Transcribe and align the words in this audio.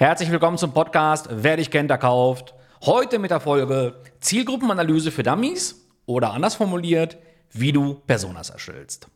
Herzlich 0.00 0.30
willkommen 0.30 0.58
zum 0.58 0.72
Podcast 0.72 1.28
Wer 1.28 1.56
dich 1.56 1.72
kennt, 1.72 1.90
der 1.90 1.98
kauft. 1.98 2.54
Heute 2.86 3.18
mit 3.18 3.32
der 3.32 3.40
Folge 3.40 3.96
Zielgruppenanalyse 4.20 5.10
für 5.10 5.24
Dummies 5.24 5.88
oder 6.06 6.32
anders 6.34 6.54
formuliert, 6.54 7.18
wie 7.50 7.72
du 7.72 7.94
Personas 8.06 8.50
erstellst. 8.50 9.08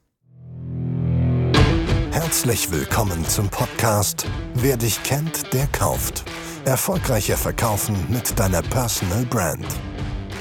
Herzlich 2.10 2.72
willkommen 2.72 3.24
zum 3.26 3.48
Podcast 3.48 4.26
Wer 4.54 4.76
dich 4.76 5.00
kennt, 5.04 5.52
der 5.54 5.68
kauft. 5.68 6.24
Erfolgreicher 6.64 7.36
Verkaufen 7.36 7.96
mit 8.08 8.36
deiner 8.36 8.62
Personal 8.62 9.24
Brand. 9.26 9.68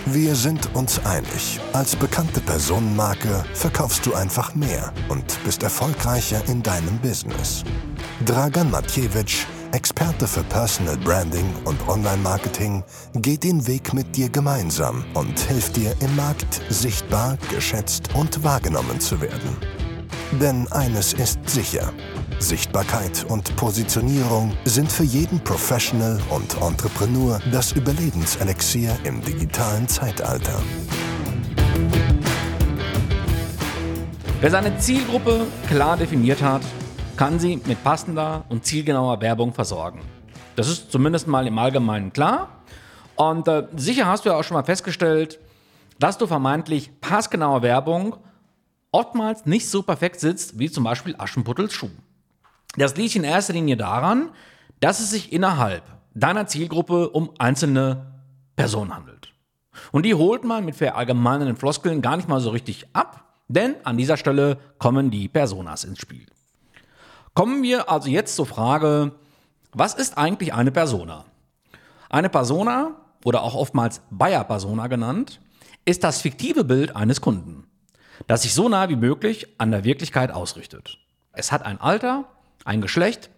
Wir 0.07 0.33
sind 0.33 0.73
uns 0.73 1.05
einig. 1.05 1.59
Als 1.73 1.95
bekannte 1.95 2.39
Personenmarke 2.39 3.45
verkaufst 3.53 4.07
du 4.07 4.15
einfach 4.15 4.55
mehr 4.55 4.91
und 5.07 5.23
bist 5.43 5.61
erfolgreicher 5.61 6.41
in 6.47 6.63
deinem 6.63 6.97
Business. 6.97 7.63
Dragan 8.25 8.71
Matjewitsch 8.71 9.45
Experte 9.73 10.27
für 10.27 10.43
Personal 10.43 10.97
Branding 10.97 11.49
und 11.63 11.77
Online-Marketing, 11.87 12.83
geht 13.15 13.43
den 13.43 13.65
Weg 13.67 13.93
mit 13.93 14.15
dir 14.15 14.29
gemeinsam 14.29 15.05
und 15.13 15.39
hilft 15.39 15.77
dir 15.77 15.95
im 16.01 16.15
Markt 16.15 16.61
sichtbar, 16.69 17.37
geschätzt 17.49 18.09
und 18.13 18.43
wahrgenommen 18.43 18.99
zu 18.99 19.21
werden. 19.21 19.55
Denn 20.41 20.69
eines 20.71 21.13
ist 21.13 21.39
sicher. 21.49 21.91
Sichtbarkeit 22.39 23.25
und 23.29 23.55
Positionierung 23.55 24.53
sind 24.65 24.91
für 24.91 25.03
jeden 25.03 25.39
Professional 25.41 26.19
und 26.29 26.61
Entrepreneur 26.61 27.39
das 27.51 27.71
Überlebenselixier 27.71 28.97
im 29.03 29.21
digitalen 29.21 29.87
Zeitalter. 29.87 30.61
Wer 34.41 34.49
seine 34.49 34.77
Zielgruppe 34.79 35.45
klar 35.67 35.97
definiert 35.97 36.41
hat, 36.41 36.61
kann 37.17 37.39
sie 37.39 37.61
mit 37.65 37.83
passender 37.83 38.43
und 38.49 38.65
zielgenauer 38.65 39.21
Werbung 39.21 39.53
versorgen. 39.53 40.01
Das 40.55 40.67
ist 40.67 40.91
zumindest 40.91 41.27
mal 41.27 41.47
im 41.47 41.57
Allgemeinen 41.57 42.13
klar. 42.13 42.63
Und 43.15 43.47
äh, 43.47 43.67
sicher 43.75 44.05
hast 44.05 44.25
du 44.25 44.29
ja 44.29 44.35
auch 44.35 44.43
schon 44.43 44.55
mal 44.55 44.63
festgestellt, 44.63 45.39
dass 45.99 46.17
du 46.17 46.27
vermeintlich 46.27 46.99
passgenaue 46.99 47.61
Werbung 47.61 48.17
oftmals 48.91 49.45
nicht 49.45 49.69
so 49.69 49.83
perfekt 49.83 50.19
sitzt 50.19 50.59
wie 50.59 50.69
zum 50.69 50.83
Beispiel 50.83 51.15
Aschenputtels 51.17 51.73
Schuh. 51.73 51.89
Das 52.75 52.95
liegt 52.95 53.15
in 53.15 53.23
erster 53.23 53.53
Linie 53.53 53.77
daran, 53.77 54.31
dass 54.79 54.99
es 54.99 55.11
sich 55.11 55.31
innerhalb 55.31 55.83
deiner 56.13 56.47
Zielgruppe 56.47 57.09
um 57.09 57.31
einzelne 57.37 58.13
Personen 58.55 58.95
handelt. 58.95 59.33
Und 59.91 60.05
die 60.05 60.15
holt 60.15 60.43
man 60.43 60.65
mit 60.65 60.75
verallgemeinernden 60.75 61.55
Floskeln 61.55 62.01
gar 62.01 62.17
nicht 62.17 62.27
mal 62.27 62.41
so 62.41 62.49
richtig 62.49 62.87
ab, 62.93 63.25
denn 63.47 63.75
an 63.83 63.97
dieser 63.97 64.17
Stelle 64.17 64.57
kommen 64.77 65.11
die 65.11 65.27
Personas 65.27 65.83
ins 65.83 65.99
Spiel. 65.99 66.25
Kommen 67.33 67.63
wir 67.63 67.89
also 67.89 68.09
jetzt 68.09 68.35
zur 68.35 68.45
Frage, 68.45 69.13
was 69.71 69.93
ist 69.93 70.17
eigentlich 70.17 70.53
eine 70.53 70.71
Persona? 70.71 71.25
Eine 72.09 72.29
Persona, 72.29 73.01
oder 73.23 73.43
auch 73.43 73.55
oftmals 73.55 74.01
Bayer-Persona 74.09 74.87
genannt, 74.87 75.39
ist 75.85 76.03
das 76.03 76.21
fiktive 76.21 76.63
Bild 76.63 76.95
eines 76.95 77.21
Kunden, 77.21 77.65
das 78.27 78.43
sich 78.43 78.53
so 78.53 78.69
nah 78.69 78.89
wie 78.89 78.95
möglich 78.95 79.47
an 79.57 79.71
der 79.71 79.83
Wirklichkeit 79.83 80.31
ausrichtet. 80.31 80.97
Es 81.33 81.51
hat 81.51 81.65
ein 81.65 81.79
Alter, 81.79 82.25
ein 82.65 82.81
Geschlecht, 82.81 83.29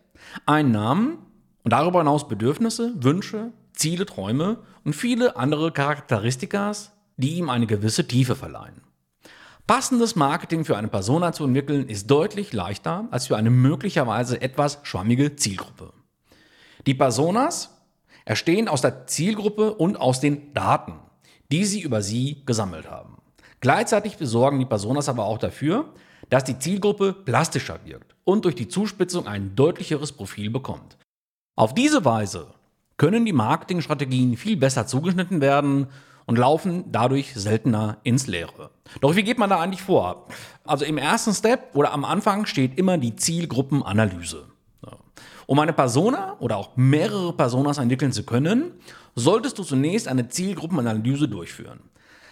einen 0.46 0.72
Namen 0.72 1.20
und 1.64 1.72
darüber 1.72 2.00
hinaus 2.00 2.28
Bedürfnisse, 2.28 2.94
Wünsche, 2.96 3.52
Ziele, 3.74 4.06
Träume 4.06 4.58
und 4.84 4.96
viele 4.96 5.36
andere 5.36 5.72
Charakteristikas, 5.72 6.92
die 7.18 7.36
ihm 7.36 7.50
eine 7.50 7.68
gewisse 7.68 8.08
Tiefe 8.08 8.36
verleihen. 8.36 8.82
Passendes 9.66 10.18
Marketing 10.18 10.66
für 10.66 10.76
eine 10.76 10.90
Persona 10.90 11.32
zu 11.32 11.46
entwickeln 11.46 11.88
ist 11.88 12.12
deutlich 12.12 12.52
leichter 12.52 13.08
als 13.12 13.28
für 13.28 13.38
eine 13.38 13.50
möglicherweise 13.50 14.42
etwas 14.42 14.80
schwammige 14.84 15.38
Zielgruppe. 15.38 15.94
Die 16.86 16.94
Personas 16.94 17.70
erstehen 18.26 18.68
aus 18.68 18.82
der 18.82 19.08
Zielgruppe 19.08 19.74
und 19.74 19.96
aus 19.96 20.20
den 20.20 20.54
Daten, 20.54 20.96
die 21.50 21.64
sie 21.64 21.80
über 21.80 22.02
sie 22.02 22.44
gesammelt 22.46 22.92
haben. 22.92 23.18
Gleichzeitig 23.62 24.18
besorgen 24.18 24.60
die 24.60 24.66
Personas 24.66 25.08
aber 25.08 25.24
auch 25.24 25.38
dafür, 25.38 25.94
dass 26.30 26.44
die 26.44 26.60
Zielgruppe 26.60 27.14
plastischer 27.14 27.80
wirkt 27.86 28.16
und 28.26 28.44
durch 28.44 28.56
die 28.56 28.68
Zuspitzung 28.68 29.28
ein 29.28 29.56
deutlicheres 29.56 30.12
Profil 30.12 30.50
bekommt. 30.50 30.98
Auf 31.56 31.74
diese 31.74 32.04
Weise 32.04 32.48
können 32.98 33.26
die 33.26 33.32
Marketingstrategien 33.32 34.36
viel 34.36 34.58
besser 34.58 34.88
zugeschnitten 34.88 35.40
werden 35.40 35.88
und 36.26 36.38
laufen 36.38 36.86
dadurch 36.92 37.34
seltener 37.34 37.98
ins 38.04 38.28
Leere. 38.28 38.72
Doch 39.02 39.16
wie 39.16 39.24
geht 39.24 39.38
man 39.38 39.50
da 39.50 39.60
eigentlich 39.60 39.82
vor? 39.82 40.28
Also 40.66 40.86
im 40.86 40.98
ersten 40.98 41.34
Step 41.34 41.76
oder 41.76 41.94
am 41.94 42.06
Anfang 42.06 42.46
steht 42.46 42.78
immer 42.78 42.98
die 42.98 43.16
Zielgruppenanalyse. 43.16 44.48
Um 45.46 45.60
eine 45.60 45.74
Persona 45.74 46.38
oder 46.40 46.58
auch 46.58 46.72
mehrere 46.76 47.34
Personas 47.34 47.78
entwickeln 47.78 48.14
zu 48.14 48.24
können, 48.24 48.72
solltest 49.16 49.60
du 49.60 49.64
zunächst 49.64 50.08
eine 50.08 50.30
Zielgruppenanalyse 50.30 51.28
durchführen. 51.28 51.82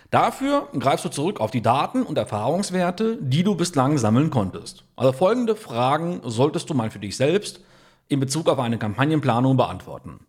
Dafür 0.10 0.68
greifst 0.78 1.06
du 1.06 1.10
zurück 1.10 1.40
auf 1.40 1.52
die 1.52 1.62
Daten 1.62 2.04
und 2.04 2.18
Erfahrungswerte, 2.18 3.18
die 3.22 3.44
du 3.44 3.56
bislang 3.56 3.98
sammeln 3.98 4.30
konntest. 4.30 4.84
Also 4.96 5.14
folgende 5.14 5.56
Fragen 5.56 6.22
solltest 6.26 6.70
du 6.70 6.74
mal 6.74 6.92
für 6.92 7.00
dich 7.00 7.16
selbst 7.16 7.62
in 8.10 8.20
Bezug 8.20 8.50
auf 8.50 8.60
eine 8.60 8.78
Kampagnenplanung 8.78 9.56
beantworten. 9.56 10.26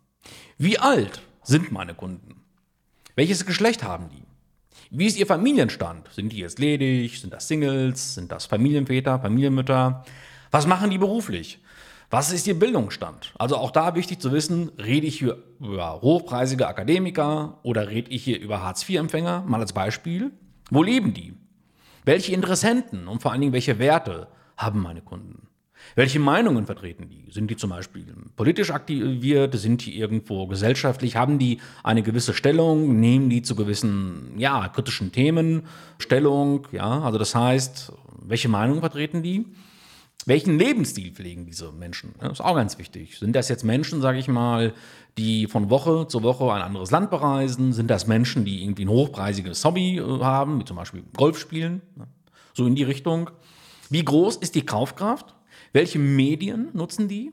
Wie 0.57 0.79
alt 0.79 1.21
sind 1.43 1.71
meine 1.71 1.93
Kunden? 1.93 2.42
Welches 3.15 3.45
Geschlecht 3.45 3.83
haben 3.83 4.09
die? 4.09 4.23
Wie 4.89 5.05
ist 5.05 5.19
ihr 5.19 5.27
Familienstand? 5.27 6.09
Sind 6.11 6.31
die 6.31 6.39
jetzt 6.39 6.57
ledig? 6.57 7.21
Sind 7.21 7.31
das 7.31 7.47
Singles? 7.47 8.15
Sind 8.15 8.31
das 8.31 8.47
Familienväter, 8.47 9.19
Familienmütter? 9.19 10.03
Was 10.49 10.65
machen 10.65 10.89
die 10.89 10.97
beruflich? 10.97 11.59
Was 12.09 12.31
ist 12.31 12.47
ihr 12.47 12.57
Bildungsstand? 12.57 13.33
Also 13.37 13.57
auch 13.57 13.69
da 13.69 13.93
wichtig 13.93 14.19
zu 14.19 14.31
wissen, 14.31 14.71
rede 14.79 15.05
ich 15.05 15.19
hier 15.19 15.43
über 15.59 16.01
hochpreisige 16.01 16.67
Akademiker 16.67 17.59
oder 17.61 17.87
rede 17.87 18.09
ich 18.09 18.23
hier 18.23 18.39
über 18.39 18.63
Hartz-IV-Empfänger, 18.63 19.43
mal 19.47 19.61
als 19.61 19.73
Beispiel. 19.73 20.31
Wo 20.71 20.81
leben 20.81 21.13
die? 21.13 21.33
Welche 22.05 22.33
Interessenten 22.33 23.07
und 23.07 23.21
vor 23.21 23.31
allen 23.31 23.41
Dingen 23.41 23.53
welche 23.53 23.77
Werte 23.77 24.27
haben 24.57 24.81
meine 24.81 25.01
Kunden? 25.01 25.47
Welche 25.95 26.19
Meinungen 26.19 26.65
vertreten 26.65 27.09
die? 27.09 27.31
Sind 27.31 27.51
die 27.51 27.55
zum 27.55 27.69
Beispiel 27.69 28.05
politisch 28.35 28.71
aktiviert? 28.71 29.53
Sind 29.55 29.85
die 29.85 29.97
irgendwo 29.97 30.47
gesellschaftlich? 30.47 31.15
Haben 31.15 31.39
die 31.39 31.59
eine 31.83 32.03
gewisse 32.03 32.33
Stellung? 32.33 32.99
Nehmen 32.99 33.29
die 33.29 33.41
zu 33.41 33.55
gewissen, 33.55 34.33
ja, 34.37 34.67
kritischen 34.69 35.11
Themen 35.11 35.63
Stellung? 35.99 36.67
Ja, 36.71 37.01
also 37.01 37.19
das 37.19 37.35
heißt, 37.35 37.93
welche 38.21 38.49
Meinungen 38.49 38.79
vertreten 38.79 39.23
die? 39.23 39.45
Welchen 40.25 40.57
Lebensstil 40.57 41.11
pflegen 41.11 41.45
diese 41.45 41.71
Menschen? 41.73 42.15
Das 42.19 42.33
ist 42.33 42.41
auch 42.41 42.55
ganz 42.55 42.77
wichtig. 42.77 43.19
Sind 43.19 43.35
das 43.35 43.49
jetzt 43.49 43.65
Menschen, 43.65 44.01
sage 44.01 44.19
ich 44.19 44.29
mal, 44.29 44.73
die 45.17 45.47
von 45.47 45.69
Woche 45.69 46.07
zu 46.07 46.23
Woche 46.23 46.51
ein 46.53 46.61
anderes 46.61 46.91
Land 46.91 47.09
bereisen? 47.09 47.73
Sind 47.73 47.89
das 47.89 48.07
Menschen, 48.07 48.45
die 48.45 48.63
irgendwie 48.63 48.85
ein 48.85 48.89
hochpreisiges 48.89 49.63
Hobby 49.65 49.97
äh, 49.97 50.19
haben, 50.21 50.59
wie 50.59 50.65
zum 50.65 50.77
Beispiel 50.77 51.03
Golf 51.15 51.37
spielen? 51.37 51.81
So 52.53 52.65
in 52.65 52.75
die 52.75 52.83
Richtung. 52.83 53.31
Wie 53.89 54.05
groß 54.05 54.37
ist 54.37 54.55
die 54.55 54.65
Kaufkraft? 54.65 55.35
Welche 55.71 55.99
Medien 55.99 56.69
nutzen 56.73 57.07
die? 57.07 57.31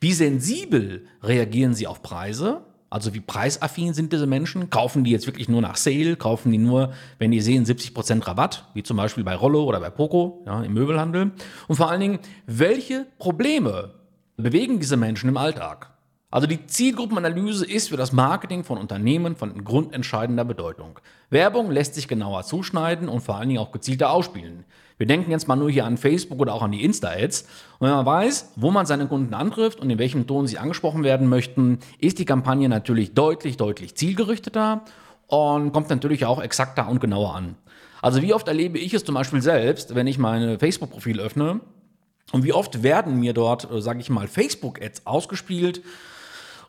Wie 0.00 0.12
sensibel 0.12 1.06
reagieren 1.22 1.74
sie 1.74 1.86
auf 1.86 2.02
Preise? 2.02 2.64
Also 2.90 3.14
wie 3.14 3.20
preisaffin 3.20 3.94
sind 3.94 4.12
diese 4.12 4.26
Menschen? 4.26 4.68
Kaufen 4.68 5.02
die 5.02 5.10
jetzt 5.10 5.26
wirklich 5.26 5.48
nur 5.48 5.62
nach 5.62 5.76
Sale? 5.76 6.16
Kaufen 6.16 6.52
die 6.52 6.58
nur, 6.58 6.92
wenn 7.18 7.30
die 7.30 7.40
sehen 7.40 7.64
70% 7.64 8.26
Rabatt, 8.26 8.68
wie 8.74 8.82
zum 8.82 8.98
Beispiel 8.98 9.24
bei 9.24 9.34
Rollo 9.34 9.64
oder 9.64 9.80
bei 9.80 9.88
Poco 9.88 10.42
ja, 10.44 10.62
im 10.62 10.74
Möbelhandel? 10.74 11.32
Und 11.68 11.76
vor 11.76 11.90
allen 11.90 12.00
Dingen, 12.00 12.18
welche 12.46 13.06
Probleme 13.18 13.94
bewegen 14.36 14.78
diese 14.78 14.98
Menschen 14.98 15.30
im 15.30 15.38
Alltag? 15.38 15.91
Also 16.32 16.46
die 16.46 16.66
Zielgruppenanalyse 16.66 17.66
ist 17.66 17.90
für 17.90 17.98
das 17.98 18.10
Marketing 18.10 18.64
von 18.64 18.78
Unternehmen 18.78 19.36
von 19.36 19.62
grundentscheidender 19.64 20.46
Bedeutung. 20.46 20.98
Werbung 21.28 21.70
lässt 21.70 21.94
sich 21.94 22.08
genauer 22.08 22.44
zuschneiden 22.44 23.10
und 23.10 23.20
vor 23.20 23.36
allen 23.36 23.50
Dingen 23.50 23.60
auch 23.60 23.70
gezielter 23.70 24.10
ausspielen. 24.10 24.64
Wir 24.96 25.06
denken 25.06 25.30
jetzt 25.30 25.46
mal 25.46 25.56
nur 25.56 25.70
hier 25.70 25.84
an 25.84 25.98
Facebook 25.98 26.40
oder 26.40 26.54
auch 26.54 26.62
an 26.62 26.72
die 26.72 26.82
Insta-Ads. 26.84 27.42
Und 27.78 27.86
wenn 27.86 27.94
man 27.94 28.06
weiß, 28.06 28.52
wo 28.56 28.70
man 28.70 28.86
seine 28.86 29.08
Kunden 29.08 29.34
antrifft 29.34 29.78
und 29.78 29.90
in 29.90 29.98
welchem 29.98 30.26
Ton 30.26 30.46
sie 30.46 30.56
angesprochen 30.56 31.04
werden 31.04 31.28
möchten, 31.28 31.80
ist 31.98 32.18
die 32.18 32.24
Kampagne 32.24 32.70
natürlich 32.70 33.12
deutlich, 33.12 33.58
deutlich 33.58 33.94
zielgerichteter 33.94 34.86
und 35.26 35.72
kommt 35.72 35.90
natürlich 35.90 36.24
auch 36.24 36.42
exakter 36.42 36.88
und 36.88 37.02
genauer 37.02 37.34
an. 37.34 37.56
Also 38.00 38.22
wie 38.22 38.32
oft 38.32 38.48
erlebe 38.48 38.78
ich 38.78 38.94
es 38.94 39.04
zum 39.04 39.16
Beispiel 39.16 39.42
selbst, 39.42 39.94
wenn 39.94 40.06
ich 40.06 40.16
mein 40.16 40.58
Facebook-Profil 40.58 41.20
öffne 41.20 41.60
und 42.32 42.42
wie 42.42 42.54
oft 42.54 42.82
werden 42.82 43.20
mir 43.20 43.34
dort, 43.34 43.70
äh, 43.70 43.82
sage 43.82 44.00
ich 44.00 44.08
mal, 44.08 44.28
Facebook-Ads 44.28 45.06
ausgespielt, 45.06 45.82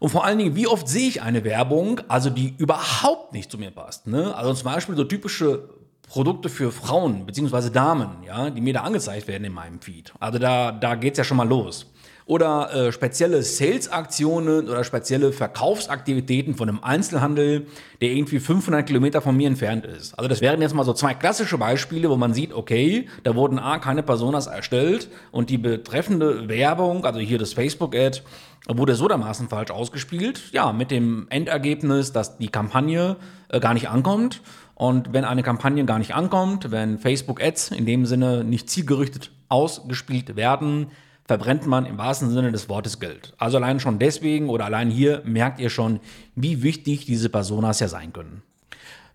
und 0.04 0.10
vor 0.10 0.26
allen 0.26 0.38
Dingen, 0.38 0.54
wie 0.58 0.68
oft 0.68 0.86
sehe 0.90 1.08
ich 1.08 1.22
eine 1.22 1.46
Werbung, 1.46 2.02
also 2.10 2.30
die 2.30 2.56
überhaupt 2.58 3.32
nicht 3.32 3.50
zu 3.50 3.58
mir 3.58 3.72
passt. 3.72 4.06
Ne? 4.06 4.36
Also 4.36 4.54
zum 4.54 4.66
Beispiel 4.66 4.98
so 4.98 5.06
typische 5.06 5.70
Produkte 6.10 6.50
für 6.50 6.74
Frauen 6.74 7.26
bzw. 7.26 7.70
Damen, 7.70 8.22
ja, 8.28 8.50
die 8.50 8.60
mir 8.60 8.74
da 8.74 8.82
angezeigt 8.82 9.30
werden 9.30 9.46
in 9.46 9.54
meinem 9.54 9.80
Feed. 9.80 10.12
Also 10.20 10.40
da, 10.40 10.74
da 10.74 10.96
geht 10.96 11.14
es 11.14 11.20
ja 11.20 11.24
schon 11.24 11.38
mal 11.38 11.48
los. 11.48 11.86
Oder 12.26 12.74
äh, 12.74 12.92
spezielle 12.92 13.44
Sales-Aktionen 13.44 14.70
oder 14.70 14.84
spezielle 14.84 15.32
Verkaufsaktivitäten 15.32 16.56
von 16.56 16.70
einem 16.70 16.84
Einzelhandel, 16.84 17.68
der 18.02 18.12
irgendwie 18.12 18.40
500 18.40 18.86
Kilometer 18.86 19.22
von 19.22 19.36
mir 19.36 19.48
entfernt 19.48 19.86
ist. 19.86 20.18
Also 20.18 20.28
das 20.28 20.42
wären 20.42 20.62
jetzt 20.62 20.74
mal 20.74 20.86
so 20.86 20.94
zwei 20.94 21.14
klassische 21.14 21.58
Beispiele, 21.58 22.10
wo 22.10 22.16
man 22.16 22.34
sieht, 22.34 22.54
okay, 22.54 23.08
da 23.24 23.36
wurden 23.36 23.60
A, 23.60 23.80
keine 23.80 24.04
Personas 24.04 24.48
erstellt 24.48 25.10
und 25.32 25.50
die 25.50 25.58
betreffende 25.58 26.48
Werbung, 26.48 27.06
also 27.06 27.20
hier 27.20 27.38
das 27.38 27.54
Facebook-Ad, 27.54 28.22
wurde 28.68 28.96
so 28.96 29.08
dermaßen 29.08 29.50
falsch 29.50 29.72
ausgespielt, 29.72 30.52
ja, 30.54 30.72
mit 30.72 30.90
dem 30.92 31.28
Endergebnis, 31.30 32.14
dass 32.14 32.38
die 32.38 32.48
Kampagne 32.48 33.18
äh, 33.50 33.60
gar 33.60 33.74
nicht 33.74 33.90
ankommt. 33.90 34.42
Und 34.76 35.14
wenn 35.14 35.26
eine 35.26 35.44
Kampagne 35.44 35.86
gar 35.86 36.00
nicht 36.00 36.16
ankommt, 36.16 36.72
wenn 36.72 36.98
Facebook-Ads 36.98 37.72
in 37.72 37.86
dem 37.86 38.06
Sinne 38.06 38.44
nicht 38.44 38.70
zielgerichtet 38.70 39.32
ausgespielt 39.50 40.36
werden, 40.36 40.88
verbrennt 41.26 41.66
man 41.66 41.86
im 41.86 41.98
wahrsten 41.98 42.30
Sinne 42.30 42.52
des 42.52 42.70
Wortes 42.70 43.00
Geld. 43.00 43.34
Also 43.38 43.58
allein 43.58 43.80
schon 43.80 44.00
deswegen 44.00 44.50
oder 44.50 44.66
allein 44.66 44.90
hier 44.90 45.22
merkt 45.26 45.60
ihr 45.60 45.70
schon, 45.70 46.00
wie 46.36 46.64
wichtig 46.64 47.06
diese 47.06 47.30
Personas 47.30 47.80
ja 47.80 47.88
sein 47.88 48.14
können. 48.14 48.42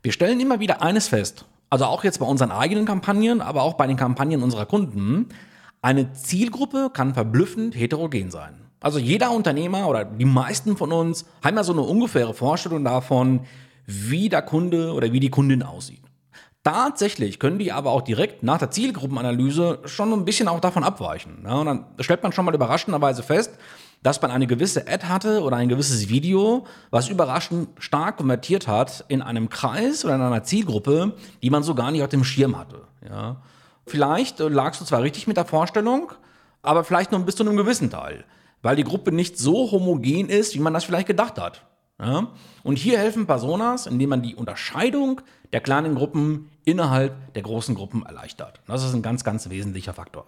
Wir 0.02 0.12
stellen 0.12 0.40
immer 0.40 0.60
wieder 0.60 0.80
eines 0.80 1.08
fest, 1.08 1.44
also 1.70 1.84
auch 1.84 2.04
jetzt 2.04 2.18
bei 2.18 2.26
unseren 2.26 2.50
eigenen 2.50 2.86
Kampagnen, 2.86 3.40
aber 3.40 3.62
auch 3.62 3.74
bei 3.74 3.86
den 3.86 3.96
Kampagnen 3.96 4.42
unserer 4.42 4.66
Kunden, 4.66 5.28
eine 5.82 6.12
Zielgruppe 6.12 6.90
kann 6.92 7.14
verblüffend 7.14 7.76
heterogen 7.76 8.30
sein. 8.30 8.54
Also 8.80 8.98
jeder 8.98 9.32
Unternehmer 9.32 9.88
oder 9.88 10.04
die 10.04 10.24
meisten 10.24 10.76
von 10.76 10.92
uns 10.92 11.26
haben 11.42 11.56
ja 11.56 11.64
so 11.64 11.72
eine 11.72 11.82
ungefähre 11.82 12.32
Vorstellung 12.32 12.84
davon, 12.84 13.40
wie 13.86 14.28
der 14.28 14.42
Kunde 14.42 14.92
oder 14.92 15.12
wie 15.12 15.20
die 15.20 15.30
Kundin 15.30 15.62
aussieht. 15.62 16.02
Tatsächlich 16.68 17.38
können 17.38 17.58
die 17.58 17.72
aber 17.72 17.92
auch 17.92 18.02
direkt 18.02 18.42
nach 18.42 18.58
der 18.58 18.70
Zielgruppenanalyse 18.70 19.78
schon 19.86 20.12
ein 20.12 20.26
bisschen 20.26 20.48
auch 20.48 20.60
davon 20.60 20.84
abweichen. 20.84 21.38
Ja, 21.42 21.54
und 21.54 21.64
dann 21.64 21.86
stellt 22.00 22.22
man 22.22 22.30
schon 22.32 22.44
mal 22.44 22.54
überraschenderweise 22.54 23.22
fest, 23.22 23.52
dass 24.02 24.20
man 24.20 24.30
eine 24.30 24.46
gewisse 24.46 24.86
Ad 24.86 25.06
hatte 25.06 25.42
oder 25.42 25.56
ein 25.56 25.70
gewisses 25.70 26.10
Video, 26.10 26.66
was 26.90 27.08
überraschend 27.08 27.70
stark 27.78 28.18
konvertiert 28.18 28.68
hat 28.68 29.06
in 29.08 29.22
einem 29.22 29.48
Kreis 29.48 30.04
oder 30.04 30.16
in 30.16 30.20
einer 30.20 30.44
Zielgruppe, 30.44 31.14
die 31.42 31.48
man 31.48 31.62
so 31.62 31.74
gar 31.74 31.90
nicht 31.90 32.02
auf 32.02 32.10
dem 32.10 32.22
Schirm 32.22 32.58
hatte. 32.58 32.82
Ja. 33.08 33.36
Vielleicht 33.86 34.38
äh, 34.40 34.48
lagst 34.48 34.78
du 34.82 34.84
zwar 34.84 35.00
richtig 35.00 35.26
mit 35.26 35.38
der 35.38 35.46
Vorstellung, 35.46 36.12
aber 36.60 36.84
vielleicht 36.84 37.12
nur 37.12 37.20
bis 37.22 37.36
zu 37.36 37.44
einem 37.44 37.56
gewissen 37.56 37.88
Teil, 37.88 38.24
weil 38.60 38.76
die 38.76 38.84
Gruppe 38.84 39.10
nicht 39.10 39.38
so 39.38 39.70
homogen 39.70 40.28
ist, 40.28 40.54
wie 40.54 40.60
man 40.60 40.74
das 40.74 40.84
vielleicht 40.84 41.06
gedacht 41.06 41.40
hat. 41.40 41.62
Ja? 42.00 42.28
Und 42.62 42.78
hier 42.78 42.98
helfen 42.98 43.26
Personas, 43.26 43.86
indem 43.86 44.10
man 44.10 44.22
die 44.22 44.34
Unterscheidung 44.34 45.20
der 45.52 45.60
kleinen 45.60 45.94
Gruppen 45.94 46.50
innerhalb 46.64 47.34
der 47.34 47.42
großen 47.42 47.74
Gruppen 47.74 48.04
erleichtert. 48.04 48.60
Das 48.66 48.84
ist 48.84 48.94
ein 48.94 49.02
ganz, 49.02 49.24
ganz 49.24 49.48
wesentlicher 49.48 49.94
Faktor. 49.94 50.26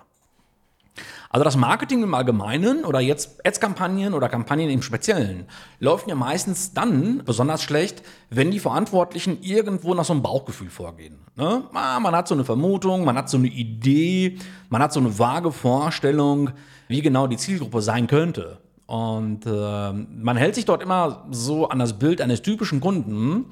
Also 1.29 1.45
das 1.45 1.57
Marketing 1.57 2.03
im 2.03 2.15
Allgemeinen 2.15 2.85
oder 2.85 2.99
jetzt 2.99 3.47
Ads-Kampagnen 3.47 4.15
oder 4.15 4.29
Kampagnen 4.29 4.69
im 4.69 4.83
Speziellen 4.83 5.47
laufen 5.79 6.09
ja 6.09 6.17
meistens 6.17 6.75
dann 6.75 7.23
besonders 7.25 7.63
schlecht, 7.63 8.03
wenn 8.31 8.51
die 8.51 8.59
Verantwortlichen 8.59 9.41
irgendwo 9.41 9.95
nach 9.95 10.05
so 10.05 10.13
einem 10.13 10.23
Bauchgefühl 10.23 10.71
vorgehen. 10.71 11.21
Ne? 11.37 11.63
Man 11.73 12.17
hat 12.17 12.27
so 12.27 12.35
eine 12.35 12.45
Vermutung, 12.45 13.05
man 13.05 13.17
hat 13.17 13.31
so 13.31 13.37
eine 13.37 13.47
Idee, 13.47 14.39
man 14.71 14.83
hat 14.83 14.93
so 14.93 14.99
eine 14.99 15.21
vage 15.21 15.53
Vorstellung, 15.53 16.51
wie 16.89 17.01
genau 17.01 17.29
die 17.29 17.37
Zielgruppe 17.37 17.81
sein 17.81 18.09
könnte. 18.09 18.59
Und 18.91 19.47
äh, 19.47 19.93
man 19.93 20.37
hält 20.37 20.57
sich 20.57 20.65
dort 20.65 20.83
immer 20.83 21.25
so 21.31 21.69
an 21.69 21.79
das 21.79 22.01
Bild 22.01 22.21
eines 22.21 22.43
typischen 22.43 22.81
Kunden, 22.81 23.47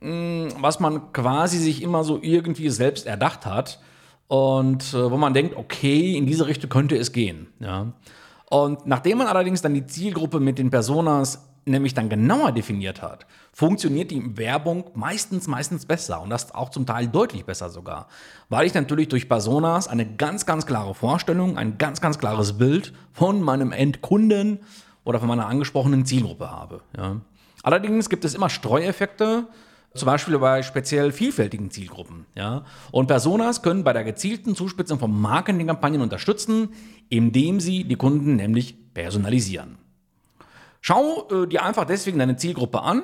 mh, 0.00 0.08
mm, 0.08 0.48
was 0.60 0.80
man 0.80 1.12
quasi 1.12 1.58
sich 1.58 1.82
immer 1.82 2.02
so 2.02 2.18
irgendwie 2.22 2.70
selbst 2.70 3.06
erdacht 3.06 3.44
hat. 3.44 3.78
Und 4.26 4.94
äh, 4.94 5.10
wo 5.10 5.18
man 5.18 5.34
denkt, 5.34 5.54
okay, 5.54 6.16
in 6.16 6.24
diese 6.24 6.46
Richtung 6.46 6.70
könnte 6.70 6.96
es 6.96 7.12
gehen. 7.12 7.48
Ja. 7.58 7.92
Und 8.48 8.86
nachdem 8.86 9.18
man 9.18 9.26
allerdings 9.26 9.60
dann 9.60 9.74
die 9.74 9.84
Zielgruppe 9.84 10.40
mit 10.40 10.58
den 10.58 10.70
Personas 10.70 11.49
nämlich 11.64 11.94
dann 11.94 12.08
genauer 12.08 12.52
definiert 12.52 13.02
hat, 13.02 13.26
funktioniert 13.52 14.10
die 14.10 14.36
Werbung 14.36 14.90
meistens, 14.94 15.46
meistens 15.46 15.86
besser 15.86 16.22
und 16.22 16.30
das 16.30 16.54
auch 16.54 16.70
zum 16.70 16.86
Teil 16.86 17.08
deutlich 17.08 17.44
besser 17.44 17.70
sogar, 17.70 18.08
weil 18.48 18.66
ich 18.66 18.74
natürlich 18.74 19.08
durch 19.08 19.28
Personas 19.28 19.88
eine 19.88 20.06
ganz, 20.06 20.46
ganz 20.46 20.66
klare 20.66 20.94
Vorstellung, 20.94 21.58
ein 21.58 21.78
ganz, 21.78 22.00
ganz 22.00 22.18
klares 22.18 22.58
Bild 22.58 22.92
von 23.12 23.40
meinem 23.42 23.72
Endkunden 23.72 24.60
oder 25.04 25.18
von 25.18 25.28
meiner 25.28 25.46
angesprochenen 25.46 26.06
Zielgruppe 26.06 26.50
habe. 26.50 26.82
Ja. 26.96 27.20
Allerdings 27.62 28.08
gibt 28.08 28.24
es 28.24 28.34
immer 28.34 28.48
Streueffekte, 28.48 29.46
zum 29.94 30.06
Beispiel 30.06 30.38
bei 30.38 30.62
speziell 30.62 31.10
vielfältigen 31.10 31.70
Zielgruppen. 31.70 32.26
Ja. 32.36 32.64
Und 32.92 33.08
Personas 33.08 33.62
können 33.62 33.82
bei 33.82 33.92
der 33.92 34.04
gezielten 34.04 34.54
Zuspitzung 34.54 34.98
von 34.98 35.20
Marketingkampagnen 35.20 36.00
unterstützen, 36.00 36.70
indem 37.08 37.60
sie 37.60 37.84
die 37.84 37.96
Kunden 37.96 38.36
nämlich 38.36 38.76
personalisieren. 38.94 39.78
Schau 40.80 41.28
äh, 41.30 41.46
dir 41.46 41.64
einfach 41.64 41.84
deswegen 41.84 42.18
deine 42.18 42.36
Zielgruppe 42.36 42.82
an 42.82 43.02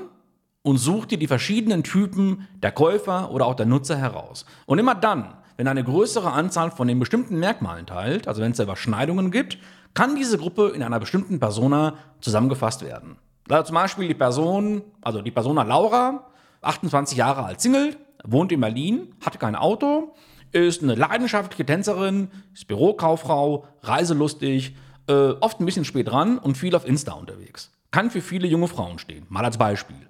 und 0.62 0.78
such 0.78 1.06
dir 1.06 1.18
die 1.18 1.26
verschiedenen 1.26 1.84
Typen 1.84 2.48
der 2.62 2.72
Käufer 2.72 3.30
oder 3.30 3.46
auch 3.46 3.54
der 3.54 3.66
Nutzer 3.66 3.96
heraus. 3.96 4.46
Und 4.66 4.78
immer 4.78 4.94
dann, 4.94 5.34
wenn 5.56 5.68
eine 5.68 5.84
größere 5.84 6.32
Anzahl 6.32 6.70
von 6.70 6.88
den 6.88 6.98
bestimmten 6.98 7.38
Merkmalen 7.38 7.86
teilt, 7.86 8.28
also 8.28 8.42
wenn 8.42 8.50
es 8.50 8.56
da 8.56 8.64
Überschneidungen 8.64 9.30
gibt, 9.30 9.58
kann 9.94 10.16
diese 10.16 10.38
Gruppe 10.38 10.72
in 10.74 10.82
einer 10.82 11.00
bestimmten 11.00 11.38
Persona 11.38 11.94
zusammengefasst 12.20 12.84
werden. 12.84 13.16
Also 13.48 13.68
zum 13.68 13.74
Beispiel 13.74 14.08
die 14.08 14.14
Person, 14.14 14.82
also 15.00 15.22
die 15.22 15.30
Persona 15.30 15.62
Laura, 15.62 16.26
28 16.62 17.16
Jahre 17.16 17.44
alt 17.44 17.60
Single, 17.60 17.96
wohnt 18.24 18.52
in 18.52 18.60
Berlin, 18.60 19.14
hat 19.24 19.38
kein 19.38 19.54
Auto, 19.54 20.14
ist 20.52 20.82
eine 20.82 20.94
leidenschaftliche 20.94 21.64
Tänzerin, 21.64 22.28
ist 22.52 22.66
Bürokauffrau, 22.66 23.66
reiselustig, 23.82 24.76
äh, 25.08 25.30
oft 25.40 25.60
ein 25.60 25.66
bisschen 25.66 25.84
spät 25.84 26.08
dran 26.08 26.38
und 26.38 26.56
viel 26.56 26.74
auf 26.74 26.86
Insta 26.86 27.12
unterwegs. 27.12 27.72
Kann 27.90 28.10
für 28.10 28.20
viele 28.20 28.48
junge 28.48 28.68
Frauen 28.68 28.98
stehen, 28.98 29.26
mal 29.28 29.44
als 29.44 29.58
Beispiel. 29.58 30.08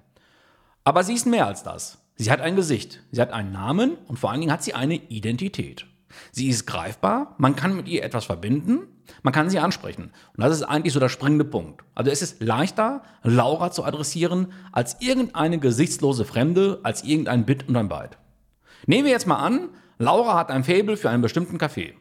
Aber 0.83 1.03
sie 1.03 1.13
ist 1.13 1.25
mehr 1.25 1.47
als 1.47 1.63
das. 1.63 1.99
Sie 2.15 2.31
hat 2.31 2.41
ein 2.41 2.55
Gesicht, 2.55 3.03
sie 3.11 3.21
hat 3.21 3.31
einen 3.31 3.51
Namen 3.51 3.95
und 4.07 4.17
vor 4.17 4.31
allen 4.31 4.39
Dingen 4.39 4.51
hat 4.51 4.63
sie 4.63 4.73
eine 4.73 4.95
Identität. 4.95 5.85
Sie 6.31 6.47
ist 6.47 6.65
greifbar, 6.65 7.35
man 7.37 7.55
kann 7.55 7.75
mit 7.75 7.87
ihr 7.87 8.03
etwas 8.03 8.25
verbinden, 8.25 8.87
man 9.21 9.33
kann 9.33 9.49
sie 9.49 9.59
ansprechen. 9.59 10.11
Und 10.35 10.43
das 10.43 10.53
ist 10.53 10.63
eigentlich 10.63 10.93
so 10.93 10.99
der 10.99 11.09
springende 11.09 11.45
Punkt. 11.45 11.83
Also 11.93 12.11
es 12.11 12.21
ist 12.21 12.41
leichter, 12.41 13.03
Laura 13.23 13.71
zu 13.71 13.83
adressieren, 13.83 14.51
als 14.71 14.97
irgendeine 14.99 15.59
gesichtslose 15.59 16.25
Fremde, 16.25 16.79
als 16.83 17.03
irgendein 17.03 17.45
Bit 17.45 17.67
und 17.67 17.75
ein 17.75 17.89
Byte. 17.89 18.17
Nehmen 18.85 19.05
wir 19.05 19.11
jetzt 19.11 19.27
mal 19.27 19.37
an, 19.37 19.69
Laura 19.99 20.35
hat 20.37 20.49
ein 20.49 20.63
Faible 20.63 20.97
für 20.97 21.09
einen 21.09 21.21
bestimmten 21.21 21.57
Kaffee. 21.57 21.95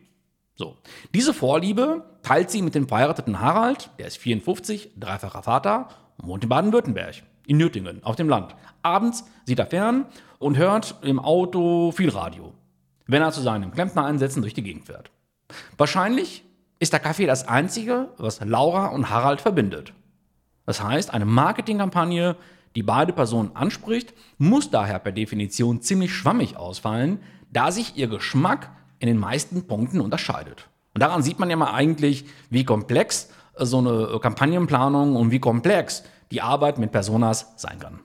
So. 0.56 0.79
Diese 1.14 1.35
Vorliebe 1.35 2.05
teilt 2.23 2.50
sie 2.50 2.62
mit 2.62 2.75
dem 2.75 2.88
verheirateten 2.88 3.41
Harald, 3.41 3.91
der 3.99 4.06
ist 4.06 4.17
54, 4.17 4.93
dreifacher 4.97 5.43
Vater 5.43 5.88
wohnt 6.19 6.43
in 6.43 6.49
Baden-Württemberg, 6.49 7.17
in 7.47 7.58
Nürtingen, 7.58 8.03
auf 8.03 8.17
dem 8.17 8.29
Land. 8.29 8.56
Abends 8.82 9.26
sieht 9.44 9.58
er 9.58 9.67
fern 9.67 10.06
und 10.38 10.56
hört 10.56 10.97
im 11.03 11.19
Auto 11.19 11.93
viel 11.93 12.08
Radio, 12.08 12.55
wenn 13.06 13.20
er 13.20 13.32
zu 13.32 13.43
seinen 13.43 13.70
Klempner-Einsätzen 13.70 14.41
durch 14.41 14.55
die 14.55 14.62
Gegend 14.62 14.87
fährt. 14.87 15.11
Wahrscheinlich 15.76 16.43
ist 16.79 16.94
der 16.94 17.00
Kaffee 17.00 17.26
das 17.26 17.47
Einzige, 17.47 18.09
was 18.17 18.41
Laura 18.43 18.87
und 18.87 19.11
Harald 19.11 19.43
verbindet. 19.43 19.93
Das 20.64 20.82
heißt, 20.82 21.12
eine 21.12 21.26
Marketingkampagne, 21.26 22.37
die 22.75 22.82
beide 22.82 23.12
Personen 23.12 23.54
anspricht, 23.54 24.14
muss 24.38 24.71
daher 24.71 24.99
per 24.99 25.12
Definition 25.12 25.83
ziemlich 25.83 26.14
schwammig 26.14 26.57
ausfallen, 26.57 27.21
da 27.52 27.71
sich 27.71 27.97
ihr 27.97 28.09
Geschmack 28.09 28.71
in 28.99 29.07
den 29.07 29.19
meisten 29.19 29.67
Punkten 29.67 30.00
unterscheidet. 30.00 30.69
Und 30.95 31.00
daran 31.00 31.23
sieht 31.23 31.38
man 31.38 31.50
ja 31.50 31.57
mal 31.57 31.73
eigentlich, 31.73 32.25
wie 32.50 32.65
komplex 32.65 33.31
äh, 33.57 33.67
so 33.67 33.79
eine 33.79 34.15
äh, 34.15 34.19
Kampagnenplanung 34.19 35.17
und 35.17 35.31
wie 35.31 35.41
komplex 35.41 36.05
die 36.31 36.43
Arbeit 36.43 36.79
mit 36.79 36.93
Personas 36.93 37.53
sein 37.57 37.79
kann. 37.79 38.00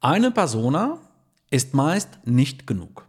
Eine 0.00 0.30
Persona 0.30 0.98
ist 1.50 1.74
meist 1.74 2.08
nicht 2.24 2.66
genug. 2.66 3.06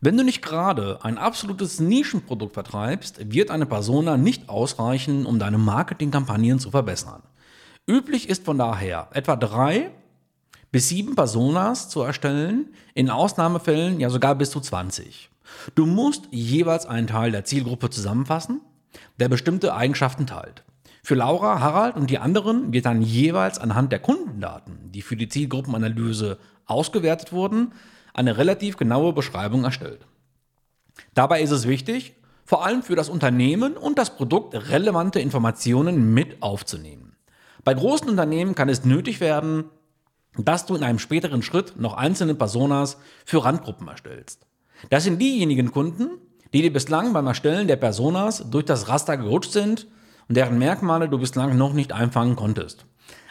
Wenn 0.00 0.16
du 0.16 0.22
nicht 0.22 0.42
gerade 0.42 0.98
ein 1.02 1.18
absolutes 1.18 1.80
Nischenprodukt 1.80 2.54
vertreibst, 2.54 3.32
wird 3.32 3.50
eine 3.50 3.66
Persona 3.66 4.16
nicht 4.16 4.48
ausreichen, 4.48 5.26
um 5.26 5.38
deine 5.38 5.58
Marketingkampagnen 5.58 6.58
zu 6.58 6.70
verbessern. 6.70 7.22
Üblich 7.86 8.28
ist 8.28 8.44
von 8.44 8.58
daher 8.58 9.08
etwa 9.12 9.36
drei 9.36 9.90
bis 10.74 10.88
sieben 10.88 11.14
Personas 11.14 11.88
zu 11.88 12.02
erstellen, 12.02 12.66
in 12.94 13.08
Ausnahmefällen 13.08 14.00
ja 14.00 14.10
sogar 14.10 14.34
bis 14.34 14.50
zu 14.50 14.58
20. 14.58 15.30
Du 15.76 15.86
musst 15.86 16.24
jeweils 16.32 16.84
einen 16.84 17.06
Teil 17.06 17.30
der 17.30 17.44
Zielgruppe 17.44 17.90
zusammenfassen, 17.90 18.60
der 19.20 19.28
bestimmte 19.28 19.76
Eigenschaften 19.76 20.26
teilt. 20.26 20.64
Für 21.04 21.14
Laura, 21.14 21.60
Harald 21.60 21.94
und 21.94 22.10
die 22.10 22.18
anderen 22.18 22.72
wird 22.72 22.86
dann 22.86 23.02
jeweils 23.02 23.60
anhand 23.60 23.92
der 23.92 24.00
Kundendaten, 24.00 24.90
die 24.90 25.02
für 25.02 25.14
die 25.14 25.28
Zielgruppenanalyse 25.28 26.38
ausgewertet 26.66 27.32
wurden, 27.32 27.70
eine 28.12 28.36
relativ 28.36 28.76
genaue 28.76 29.12
Beschreibung 29.12 29.62
erstellt. 29.62 30.00
Dabei 31.14 31.40
ist 31.40 31.52
es 31.52 31.68
wichtig, 31.68 32.14
vor 32.44 32.66
allem 32.66 32.82
für 32.82 32.96
das 32.96 33.08
Unternehmen 33.08 33.76
und 33.76 33.96
das 33.96 34.16
Produkt 34.16 34.56
relevante 34.72 35.20
Informationen 35.20 36.12
mit 36.14 36.42
aufzunehmen. 36.42 37.14
Bei 37.62 37.74
großen 37.74 38.08
Unternehmen 38.08 38.56
kann 38.56 38.68
es 38.68 38.84
nötig 38.84 39.20
werden, 39.20 39.66
dass 40.36 40.66
du 40.66 40.74
in 40.74 40.82
einem 40.82 40.98
späteren 40.98 41.42
Schritt 41.42 41.78
noch 41.78 41.94
einzelne 41.94 42.34
Personas 42.34 42.98
für 43.24 43.44
Randgruppen 43.44 43.88
erstellst. 43.88 44.46
Das 44.90 45.04
sind 45.04 45.20
diejenigen 45.20 45.70
Kunden, 45.70 46.18
die 46.52 46.62
dir 46.62 46.72
bislang 46.72 47.12
beim 47.12 47.26
Erstellen 47.26 47.68
der 47.68 47.76
Personas 47.76 48.50
durch 48.50 48.64
das 48.64 48.88
Raster 48.88 49.16
gerutscht 49.16 49.52
sind 49.52 49.86
und 50.28 50.36
deren 50.36 50.58
Merkmale 50.58 51.08
du 51.08 51.18
bislang 51.18 51.56
noch 51.56 51.72
nicht 51.72 51.92
einfangen 51.92 52.36
konntest. 52.36 52.86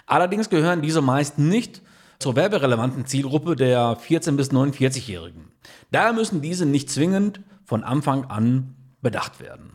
Allerdings 0.05 0.49
gehören 0.49 0.81
diese 0.81 1.01
meist 1.01 1.39
nicht 1.39 1.81
zur 2.19 2.35
werberelevanten 2.35 3.05
Zielgruppe 3.05 3.55
der 3.55 3.97
14- 3.97 4.35
bis 4.35 4.51
49-Jährigen. 4.51 5.51
Daher 5.91 6.13
müssen 6.13 6.41
diese 6.41 6.65
nicht 6.65 6.89
zwingend 6.89 7.41
von 7.65 7.83
Anfang 7.83 8.25
an 8.25 8.75
bedacht 9.01 9.39
werden. 9.39 9.71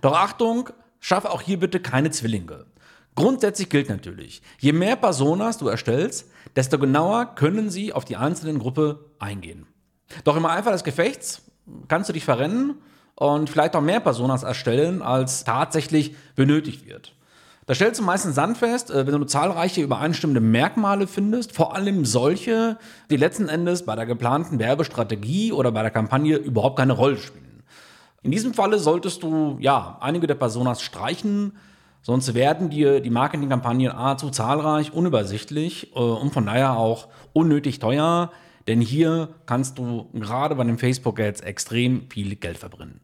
Doch 0.00 0.14
Achtung, 0.14 0.70
schaffe 1.00 1.30
auch 1.30 1.42
hier 1.42 1.58
bitte 1.58 1.80
keine 1.80 2.10
Zwillinge. 2.10 2.66
Grundsätzlich 3.18 3.68
gilt 3.68 3.88
natürlich, 3.88 4.42
je 4.60 4.72
mehr 4.72 4.94
Personas 4.94 5.58
du 5.58 5.66
erstellst, 5.66 6.30
desto 6.54 6.78
genauer 6.78 7.34
können 7.34 7.68
sie 7.68 7.92
auf 7.92 8.04
die 8.04 8.14
einzelnen 8.14 8.60
Gruppe 8.60 9.06
eingehen. 9.18 9.66
Doch 10.22 10.36
im 10.36 10.46
Eifer 10.46 10.70
des 10.70 10.84
Gefechts 10.84 11.42
kannst 11.88 12.08
du 12.08 12.12
dich 12.12 12.24
verrennen 12.24 12.76
und 13.16 13.50
vielleicht 13.50 13.74
auch 13.74 13.80
mehr 13.80 13.98
Personas 13.98 14.44
erstellen, 14.44 15.02
als 15.02 15.42
tatsächlich 15.42 16.14
benötigt 16.36 16.86
wird. 16.86 17.16
Da 17.66 17.74
stellst 17.74 17.98
du 17.98 18.04
meistens 18.04 18.36
sandfest, 18.36 18.92
äh, 18.92 19.04
wenn 19.04 19.18
du 19.18 19.24
zahlreiche 19.24 19.80
übereinstimmende 19.80 20.40
Merkmale 20.40 21.08
findest, 21.08 21.50
vor 21.50 21.74
allem 21.74 22.04
solche, 22.04 22.78
die 23.10 23.16
letzten 23.16 23.48
Endes 23.48 23.84
bei 23.84 23.96
der 23.96 24.06
geplanten 24.06 24.60
Werbestrategie 24.60 25.50
oder 25.50 25.72
bei 25.72 25.82
der 25.82 25.90
Kampagne 25.90 26.36
überhaupt 26.36 26.78
keine 26.78 26.92
Rolle 26.92 27.16
spielen. 27.16 27.64
In 28.22 28.30
diesem 28.30 28.54
Falle 28.54 28.78
solltest 28.78 29.24
du 29.24 29.56
ja 29.58 29.98
einige 30.00 30.28
der 30.28 30.36
Personas 30.36 30.82
streichen, 30.82 31.54
sonst 32.08 32.32
werden 32.32 32.70
dir 32.70 33.00
die 33.00 33.10
Marketingkampagnen 33.10 33.92
A 33.92 34.16
zu 34.16 34.30
zahlreich, 34.30 34.94
unübersichtlich 34.94 35.94
äh, 35.94 35.98
und 35.98 36.32
von 36.32 36.46
daher 36.46 36.78
auch 36.78 37.08
unnötig 37.34 37.80
teuer, 37.80 38.32
denn 38.66 38.80
hier 38.80 39.28
kannst 39.44 39.76
du 39.76 40.08
gerade 40.14 40.54
bei 40.54 40.64
den 40.64 40.78
Facebook-Ads 40.78 41.42
extrem 41.42 42.08
viel 42.08 42.34
Geld 42.36 42.56
verbrennen. 42.56 43.02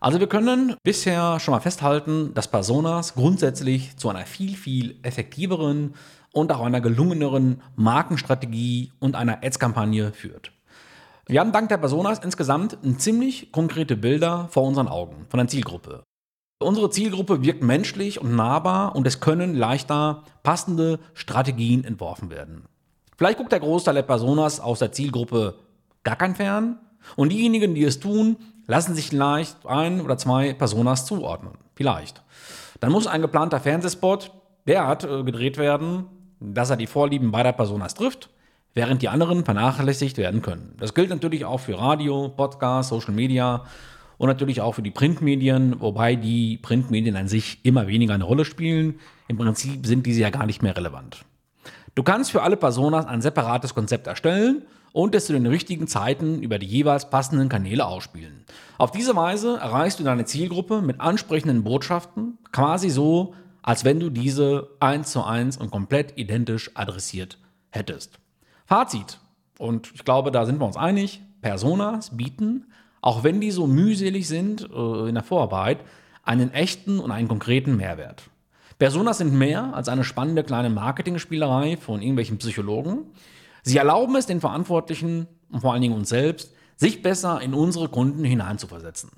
Also 0.00 0.20
wir 0.20 0.26
können 0.26 0.76
bisher 0.82 1.40
schon 1.40 1.52
mal 1.52 1.60
festhalten, 1.60 2.34
dass 2.34 2.46
Personas 2.46 3.14
grundsätzlich 3.14 3.96
zu 3.96 4.10
einer 4.10 4.26
viel, 4.26 4.54
viel 4.54 4.98
effektiveren 5.02 5.94
und 6.30 6.52
auch 6.52 6.60
einer 6.60 6.82
gelungeneren 6.82 7.62
Markenstrategie 7.74 8.92
und 8.98 9.16
einer 9.16 9.42
Ads-Kampagne 9.42 10.12
führt. 10.12 10.52
Wir 11.26 11.40
haben 11.40 11.52
dank 11.52 11.70
der 11.70 11.78
Personas 11.78 12.18
insgesamt 12.18 12.76
ziemlich 12.98 13.50
konkrete 13.50 13.96
Bilder 13.96 14.48
vor 14.50 14.64
unseren 14.64 14.88
Augen 14.88 15.24
von 15.30 15.38
der 15.38 15.48
Zielgruppe. 15.48 16.02
Unsere 16.64 16.90
Zielgruppe 16.90 17.42
wirkt 17.42 17.62
menschlich 17.62 18.20
und 18.20 18.34
nahbar 18.34 18.96
und 18.96 19.06
es 19.06 19.20
können 19.20 19.54
leichter 19.54 20.22
passende 20.42 20.98
Strategien 21.12 21.84
entworfen 21.84 22.30
werden. 22.30 22.64
Vielleicht 23.16 23.38
guckt 23.38 23.52
der 23.52 23.60
Großteil 23.60 23.94
der 23.94 24.02
Personas 24.02 24.60
aus 24.60 24.78
der 24.78 24.90
Zielgruppe 24.90 25.54
gar 26.02 26.16
kein 26.16 26.34
Fern 26.34 26.78
und 27.16 27.30
diejenigen, 27.30 27.74
die 27.74 27.84
es 27.84 28.00
tun, 28.00 28.36
lassen 28.66 28.94
sich 28.94 29.12
leicht 29.12 29.66
ein 29.66 30.00
oder 30.00 30.16
zwei 30.16 30.54
Personas 30.54 31.06
zuordnen. 31.06 31.52
Vielleicht. 31.74 32.22
Dann 32.80 32.92
muss 32.92 33.06
ein 33.06 33.20
geplanter 33.20 33.60
Fernsehspot 33.60 34.30
derart 34.66 35.04
äh, 35.04 35.22
gedreht 35.22 35.58
werden, 35.58 36.06
dass 36.40 36.70
er 36.70 36.76
die 36.76 36.86
Vorlieben 36.86 37.30
beider 37.30 37.52
Personas 37.52 37.94
trifft, 37.94 38.30
während 38.74 39.02
die 39.02 39.08
anderen 39.08 39.44
vernachlässigt 39.44 40.18
werden 40.18 40.42
können. 40.42 40.74
Das 40.78 40.94
gilt 40.94 41.10
natürlich 41.10 41.44
auch 41.44 41.60
für 41.60 41.78
Radio, 41.78 42.30
Podcast, 42.30 42.88
Social 42.88 43.14
Media 43.14 43.64
und 44.18 44.28
natürlich 44.28 44.60
auch 44.60 44.74
für 44.74 44.82
die 44.82 44.90
Printmedien, 44.90 45.80
wobei 45.80 46.16
die 46.16 46.58
Printmedien 46.58 47.16
an 47.16 47.28
sich 47.28 47.64
immer 47.64 47.86
weniger 47.86 48.14
eine 48.14 48.24
Rolle 48.24 48.44
spielen. 48.44 49.00
Im 49.28 49.36
Prinzip 49.36 49.86
sind 49.86 50.06
diese 50.06 50.20
ja 50.20 50.30
gar 50.30 50.46
nicht 50.46 50.62
mehr 50.62 50.76
relevant. 50.76 51.24
Du 51.94 52.02
kannst 52.02 52.32
für 52.32 52.42
alle 52.42 52.56
Personas 52.56 53.06
ein 53.06 53.22
separates 53.22 53.74
Konzept 53.74 54.06
erstellen 54.06 54.62
und 54.92 55.14
es 55.14 55.26
zu 55.26 55.32
den 55.32 55.46
richtigen 55.46 55.86
Zeiten 55.86 56.42
über 56.42 56.58
die 56.58 56.66
jeweils 56.66 57.10
passenden 57.10 57.48
Kanäle 57.48 57.86
ausspielen. 57.86 58.44
Auf 58.78 58.90
diese 58.90 59.16
Weise 59.16 59.58
erreichst 59.58 60.00
du 60.00 60.04
deine 60.04 60.24
Zielgruppe 60.24 60.82
mit 60.82 61.00
ansprechenden 61.00 61.64
Botschaften, 61.64 62.38
quasi 62.52 62.90
so, 62.90 63.34
als 63.62 63.84
wenn 63.84 63.98
du 63.98 64.10
diese 64.10 64.68
eins 64.78 65.10
zu 65.10 65.24
eins 65.24 65.56
und 65.56 65.70
komplett 65.70 66.16
identisch 66.16 66.70
adressiert 66.74 67.38
hättest. 67.70 68.18
Fazit, 68.66 69.18
und 69.58 69.90
ich 69.94 70.04
glaube, 70.04 70.30
da 70.30 70.46
sind 70.46 70.60
wir 70.60 70.66
uns 70.66 70.76
einig, 70.76 71.22
Personas 71.40 72.16
bieten, 72.16 72.66
auch 73.04 73.22
wenn 73.22 73.38
die 73.38 73.50
so 73.50 73.66
mühselig 73.66 74.26
sind 74.26 74.62
äh, 74.62 75.08
in 75.08 75.14
der 75.14 75.22
Vorarbeit, 75.22 75.80
einen 76.22 76.54
echten 76.54 77.00
und 77.00 77.10
einen 77.10 77.28
konkreten 77.28 77.76
Mehrwert. 77.76 78.30
Personas 78.78 79.18
sind 79.18 79.34
mehr 79.34 79.74
als 79.74 79.90
eine 79.90 80.04
spannende 80.04 80.42
kleine 80.42 80.70
Marketingspielerei 80.70 81.76
von 81.76 82.00
irgendwelchen 82.00 82.38
Psychologen. 82.38 83.02
Sie 83.62 83.76
erlauben 83.76 84.16
es 84.16 84.24
den 84.24 84.40
Verantwortlichen 84.40 85.26
und 85.50 85.60
vor 85.60 85.74
allen 85.74 85.82
Dingen 85.82 85.94
uns 85.94 86.08
selbst, 86.08 86.54
sich 86.76 87.02
besser 87.02 87.42
in 87.42 87.52
unsere 87.52 87.90
Kunden 87.90 88.24
hineinzuversetzen. 88.24 89.10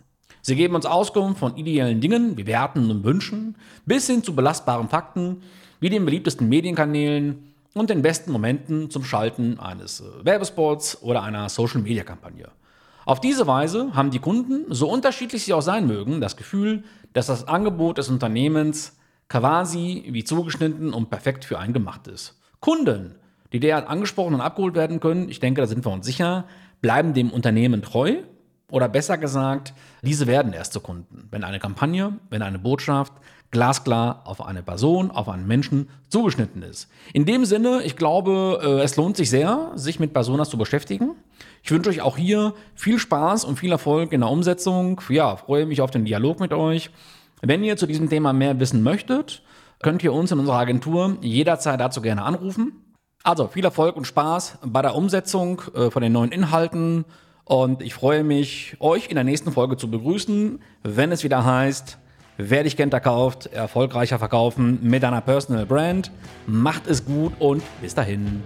Sie 0.43 0.57
geben 0.57 0.75
uns 0.75 0.85
Auskunft 0.85 1.38
von 1.38 1.57
ideellen 1.57 2.00
Dingen 2.00 2.37
wie 2.37 2.47
Werten 2.49 2.90
und 2.90 3.05
Wünschen 3.05 3.55
bis 3.85 4.09
hin 4.09 4.25
zu 4.25 4.35
belastbaren 4.35 4.88
Fakten 4.88 5.43
wie 5.78 5.90
den 5.90 6.05
beliebtesten 6.05 6.49
Medienkanälen 6.49 7.55
und 7.73 7.88
den 7.88 8.02
besten 8.02 8.33
Momenten 8.33 8.90
zum 8.90 9.05
Schalten 9.05 9.61
eines 9.61 10.00
äh, 10.00 10.25
Werbespots 10.25 11.02
oder 11.02 11.23
einer 11.23 11.49
Social-Media-Kampagne. 11.49 12.49
Auf 13.06 13.20
diese 13.20 13.46
Weise 13.46 13.94
haben 13.94 14.10
die 14.10 14.18
Kunden, 14.18 14.66
so 14.68 14.90
unterschiedlich 14.90 15.44
sie 15.44 15.54
auch 15.54 15.62
sein 15.62 15.86
mögen, 15.86 16.20
das 16.20 16.36
Gefühl, 16.36 16.84
dass 17.14 17.28
das 17.28 17.48
Angebot 17.48 17.96
des 17.96 18.10
Unternehmens 18.10 18.98
quasi 19.28 20.04
wie 20.10 20.25
zugeschnitten 20.25 20.92
und 20.92 21.08
perfekt 21.08 21.46
für 21.46 21.58
einen 21.58 21.72
gemacht 21.72 22.06
ist. 22.08 22.38
Kunden 22.60 23.14
die 23.52 23.60
derart 23.60 23.88
angesprochen 23.88 24.34
und 24.34 24.40
abgeholt 24.40 24.75
werden 24.75 25.00
können, 25.00 25.28
ich 25.28 25.40
denke, 25.40 25.60
da 25.60 25.66
sind 25.66 25.84
wir 25.84 25.92
uns 25.92 26.06
sicher, 26.06 26.44
bleiben 26.80 27.14
dem 27.14 27.30
Unternehmen 27.30 27.82
treu 27.82 28.16
oder 28.70 28.88
besser 28.88 29.18
gesagt, 29.18 29.72
diese 30.02 30.26
werden 30.26 30.52
erst 30.52 30.72
zu 30.72 30.80
Kunden, 30.80 31.28
wenn 31.30 31.44
eine 31.44 31.58
Kampagne, 31.58 32.18
wenn 32.30 32.42
eine 32.42 32.58
Botschaft 32.58 33.12
glasklar 33.52 34.22
auf 34.25 34.44
eine 34.44 34.62
Person, 34.62 35.10
auf 35.10 35.28
einen 35.28 35.46
Menschen 35.46 35.88
zugeschnitten 36.08 36.62
ist. 36.62 36.90
In 37.12 37.25
dem 37.25 37.44
Sinne, 37.44 37.82
ich 37.84 37.96
glaube, 37.96 38.60
äh, 38.62 38.82
es 38.82 38.96
lohnt 38.96 39.16
sich 39.16 39.30
sehr, 39.30 39.70
sich 39.76 40.00
mit 40.00 40.12
Personas 40.12 40.50
zu 40.50 40.58
beschäftigen. 40.58 41.12
Ich 41.62 41.71
wünsche 41.71 41.90
euch 41.90 42.00
auch 42.00 42.16
hier 42.16 42.55
viel 42.75 42.99
Spaß 42.99 43.45
und 43.45 43.59
viel 43.59 43.73
Erfolg 43.73 44.12
in 44.12 44.21
der 44.21 44.31
Umsetzung. 44.31 45.00
Ja, 45.09 45.37
freue 45.37 45.66
mich 45.66 45.81
auf 45.81 45.90
den 45.90 46.05
Dialog 46.05 46.40
mit 46.40 46.52
euch. 46.52 46.90
Wenn 47.43 47.64
ihr 47.64 47.76
zu 47.76 47.87
diesem 47.87 48.09
Thema 48.09 48.33
mehr 48.33 48.59
wissen 48.61 48.83
möchtet, 48.83 49.43
könnt 49.83 50.02
ihr 50.02 50.12
uns 50.12 50.33
in 50.33 50.38
unserer 50.38 50.59
Agentur 50.59 51.19
jederzeit 51.21 51.81
dazu 51.81 52.00
gerne 52.00 52.23
anrufen. 52.23 52.73
Also 53.23 53.49
viel 53.49 53.64
Erfolg 53.64 53.97
und 53.97 54.07
Spaß 54.07 54.59
bei 54.64 54.83
der 54.83 54.95
Umsetzung 54.95 55.62
äh, 55.75 55.90
von 55.90 56.02
den 56.02 56.12
neuen 56.12 56.33
Inhalten 56.33 57.05
und 57.47 57.81
ich 57.81 57.95
freue 57.95 58.25
mich, 58.25 58.76
euch 58.81 59.09
in 59.09 59.14
der 59.14 59.23
nächsten 59.23 59.52
Folge 59.52 59.76
zu 59.76 59.88
begrüßen, 59.88 60.59
wenn 60.83 61.12
es 61.12 61.23
wieder 61.23 61.45
heißt, 61.45 61.97
wer 62.38 62.64
dich 62.64 62.76
kennt, 62.76 63.00
kauft, 63.05 63.47
erfolgreicher 63.47 64.19
verkaufen 64.19 64.81
mit 64.83 65.05
deiner 65.05 65.21
Personal 65.21 65.64
Brand. 65.64 66.11
Macht 66.49 66.88
es 66.88 67.05
gut 67.05 67.33
und 67.38 67.62
bis 67.81 67.95
dahin. 67.95 68.43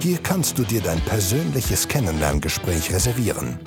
Hier 0.00 0.16
kannst 0.22 0.58
du 0.58 0.62
dir 0.62 0.80
dein 0.80 1.02
persönliches 1.02 1.86
Kennenlerngespräch 1.86 2.94
reservieren. 2.94 3.60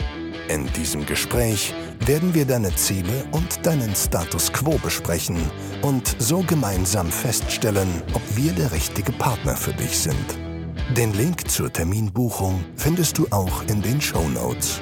In 0.50 0.68
diesem 0.74 1.06
Gespräch 1.06 1.74
werden 2.06 2.34
wir 2.34 2.46
deine 2.46 2.76
Ziele 2.76 3.24
und 3.32 3.66
deinen 3.66 3.96
Status 3.96 4.52
quo 4.52 4.78
besprechen 4.78 5.38
und 5.82 6.16
so 6.20 6.40
gemeinsam 6.42 7.10
feststellen, 7.10 7.88
ob 8.14 8.22
wir 8.36 8.52
der 8.52 8.72
richtige 8.72 9.14
Partner 9.14 9.56
für 9.56 9.74
dich 9.74 9.98
sind. 9.98 10.38
Den 10.98 11.14
Link 11.14 11.50
zur 11.50 11.72
Terminbuchung 11.72 12.64
findest 12.76 13.18
du 13.18 13.28
auch 13.32 13.64
in 13.68 13.82
den 13.82 14.02
Show 14.02 14.28
Notes. 14.30 14.82